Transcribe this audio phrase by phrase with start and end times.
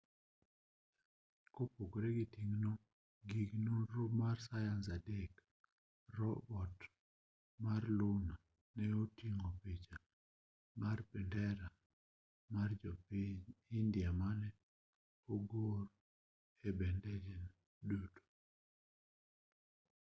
[1.53, 2.73] kopogore gi ting'o
[3.29, 5.33] gig nonro mar sayans adek
[6.17, 6.77] robot
[7.63, 8.35] mar luna
[8.75, 9.97] ne oting'o picha
[10.81, 11.67] mar bendera
[12.53, 12.69] mar
[13.07, 13.39] piny
[13.79, 14.49] india mane
[15.33, 15.81] ogor
[16.67, 17.37] e bethene
[17.87, 18.23] duto